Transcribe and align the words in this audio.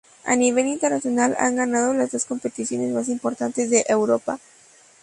A 0.25 0.33
nivel 0.35 0.65
internacional, 0.65 1.35
han 1.37 1.55
ganado 1.57 1.93
las 1.93 2.11
dos 2.11 2.25
competiciones 2.25 2.91
más 2.91 3.07
importantes 3.07 3.69
de 3.69 3.85
Europa. 3.87 4.39